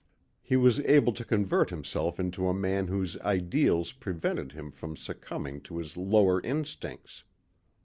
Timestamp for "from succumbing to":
4.71-5.77